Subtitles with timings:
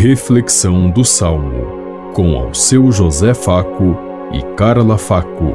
[0.00, 3.98] Reflexão do Salmo, com ao seu José Faco
[4.32, 5.54] e Carla Faco.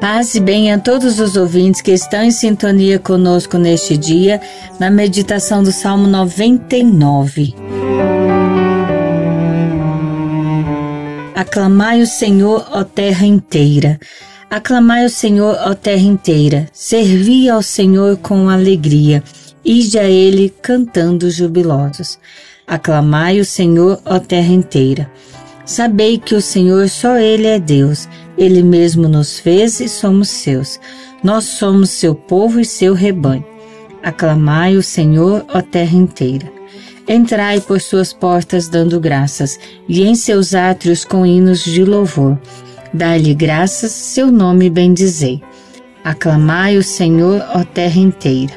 [0.00, 4.40] Paz e bem a todos os ouvintes que estão em sintonia conosco neste dia,
[4.80, 7.54] na meditação do Salmo 99.
[11.32, 14.00] Aclamai o Senhor, ó terra inteira.
[14.50, 16.68] Aclamai o Senhor, ó terra inteira.
[16.72, 19.22] Servi ao Senhor com alegria.
[19.62, 22.18] Ide a ele cantando jubilosos.
[22.66, 25.10] Aclamai o Senhor, ó terra inteira.
[25.66, 28.08] Sabei que o Senhor só Ele é Deus.
[28.38, 30.80] Ele mesmo nos fez e somos seus.
[31.22, 33.44] Nós somos seu povo e seu rebanho.
[34.02, 36.50] Aclamai o Senhor, ó terra inteira.
[37.06, 42.38] Entrai por suas portas dando graças, e em seus átrios com hinos de louvor.
[42.92, 45.42] Dai-lhe graças, seu nome bendizei.
[46.02, 48.52] Aclamai o Senhor, ó terra inteira.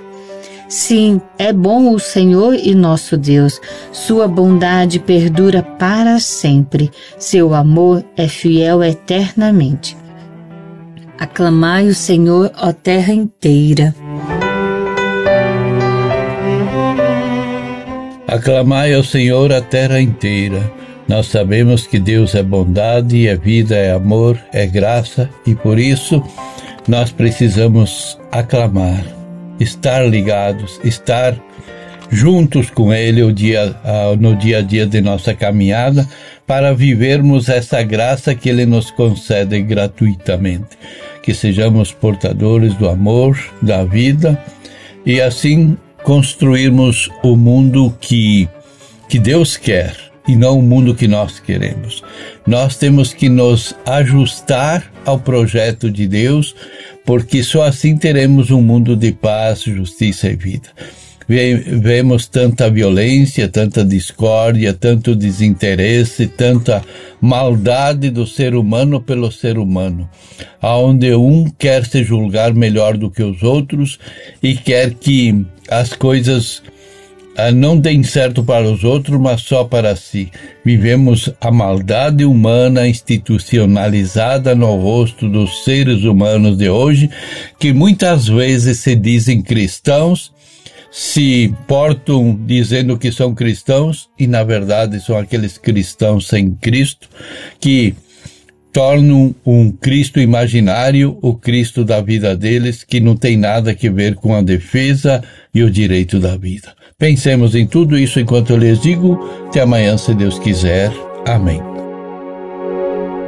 [0.70, 3.60] Sim, é bom o Senhor e nosso Deus.
[3.92, 6.90] Sua bondade perdura para sempre.
[7.18, 9.98] Seu amor é fiel eternamente.
[11.20, 13.94] Aclamai o Senhor, ó terra inteira.
[18.26, 20.72] Aclamai ao Senhor a terra inteira.
[21.12, 26.24] Nós sabemos que Deus é bondade, é vida, é amor, é graça e por isso
[26.88, 29.04] nós precisamos aclamar,
[29.60, 31.36] estar ligados, estar
[32.10, 33.34] juntos com Ele no
[34.38, 36.08] dia a dia de nossa caminhada
[36.48, 40.78] para vivermos essa graça que Ele nos concede gratuitamente.
[41.22, 44.42] Que sejamos portadores do amor, da vida
[45.06, 48.48] e assim construirmos o mundo que,
[49.10, 52.04] que Deus quer e não o mundo que nós queremos.
[52.46, 56.56] Nós temos que nos ajustar ao projeto de Deus,
[57.06, 60.70] porque só assim teremos um mundo de paz, justiça e vida.
[61.28, 66.84] Vemos tanta violência, tanta discórdia, tanto desinteresse, tanta
[67.22, 70.10] maldade do ser humano pelo ser humano,
[70.62, 73.98] aonde um quer se julgar melhor do que os outros
[74.44, 76.62] e quer que as coisas
[77.54, 80.32] não deem certo para os outros, mas só para si.
[80.64, 87.10] Vivemos a maldade humana institucionalizada no rosto dos seres humanos de hoje,
[87.58, 90.32] que muitas vezes se dizem cristãos,
[90.92, 97.08] se portam dizendo que são cristãos e na verdade são aqueles cristãos sem Cristo
[97.62, 97.96] que
[98.72, 104.16] tornam um Cristo imaginário o Cristo da vida deles, que não tem nada a ver
[104.16, 105.24] com a defesa
[105.54, 106.74] e o direito da vida.
[106.98, 109.20] Pensemos em tudo isso enquanto eu lhes digo.
[109.48, 110.92] Até amanhã, se Deus quiser.
[111.26, 111.62] Amém.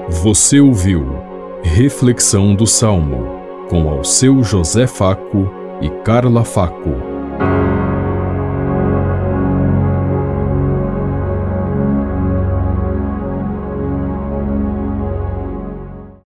[0.10, 1.18] Você ouviu
[1.64, 5.50] Reflexão do Salmo com ao seu José Faco
[5.82, 7.13] e Carla Faco.